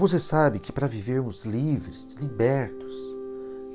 [0.00, 2.94] Você sabe que para vivermos livres, libertos,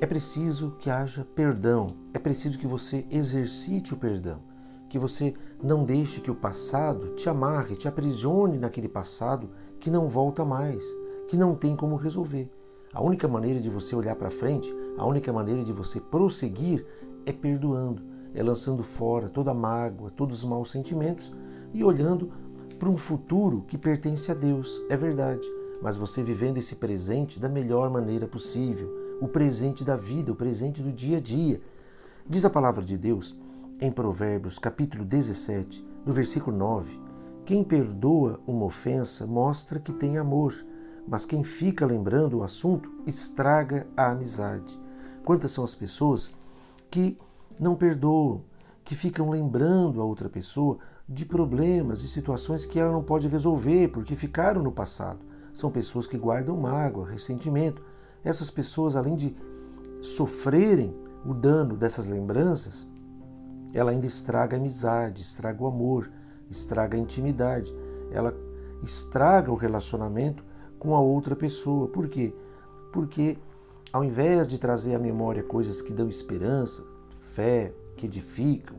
[0.00, 4.42] é preciso que haja perdão, é preciso que você exercite o perdão,
[4.88, 10.08] que você não deixe que o passado te amarre, te aprisione naquele passado que não
[10.08, 10.82] volta mais,
[11.28, 12.50] que não tem como resolver.
[12.92, 16.84] A única maneira de você olhar para frente, a única maneira de você prosseguir
[17.24, 18.02] é perdoando,
[18.34, 21.32] é lançando fora toda a mágoa, todos os maus sentimentos
[21.72, 22.32] e olhando
[22.80, 25.46] para um futuro que pertence a Deus, é verdade,
[25.82, 28.88] mas você vivendo esse presente da melhor maneira possível,
[29.20, 31.60] o presente da vida, o presente do dia a dia.
[32.28, 33.38] Diz a palavra de Deus
[33.80, 36.98] em Provérbios, capítulo 17, no versículo 9:
[37.44, 40.54] Quem perdoa uma ofensa mostra que tem amor,
[41.06, 44.78] mas quem fica lembrando o assunto estraga a amizade.
[45.24, 46.32] Quantas são as pessoas
[46.90, 47.18] que
[47.58, 48.44] não perdoam,
[48.84, 53.88] que ficam lembrando a outra pessoa de problemas, de situações que ela não pode resolver
[53.88, 55.20] porque ficaram no passado.
[55.56, 57.82] São pessoas que guardam mágoa, ressentimento.
[58.22, 59.34] Essas pessoas, além de
[60.02, 62.86] sofrerem o dano dessas lembranças,
[63.72, 66.10] ela ainda estraga a amizade, estraga o amor,
[66.50, 67.74] estraga a intimidade,
[68.12, 68.36] ela
[68.82, 70.44] estraga o relacionamento
[70.78, 71.88] com a outra pessoa.
[71.88, 72.34] Por quê?
[72.92, 73.38] Porque
[73.90, 76.84] ao invés de trazer à memória coisas que dão esperança,
[77.16, 78.76] fé, que edificam,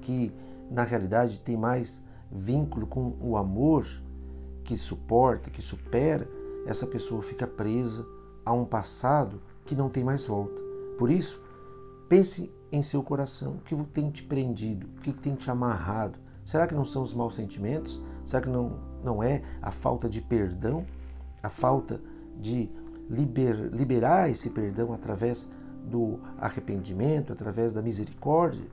[0.00, 0.32] que
[0.70, 2.00] na realidade tem mais
[2.30, 3.84] vínculo com o amor
[4.70, 6.30] que suporta, que supera,
[6.64, 8.06] essa pessoa fica presa
[8.46, 10.62] a um passado que não tem mais volta.
[10.96, 11.42] Por isso,
[12.08, 16.20] pense em seu coração, o que tem te prendido, o que tem te amarrado.
[16.44, 18.00] Será que não são os maus sentimentos?
[18.24, 20.86] Será que não, não é a falta de perdão?
[21.42, 22.00] A falta
[22.38, 22.70] de
[23.08, 25.48] liber, liberar esse perdão através
[25.84, 28.70] do arrependimento, através da misericórdia?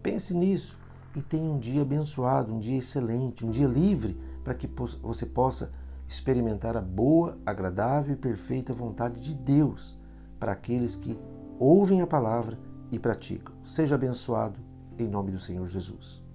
[0.00, 0.78] Pense nisso
[1.16, 4.68] e tenha um dia abençoado, um dia excelente, um dia livre, para que
[5.02, 5.70] você possa
[6.06, 9.98] experimentar a boa, agradável e perfeita vontade de Deus
[10.38, 11.18] para aqueles que
[11.58, 12.58] ouvem a palavra
[12.90, 13.54] e praticam.
[13.62, 14.58] Seja abençoado
[14.98, 16.27] em nome do Senhor Jesus.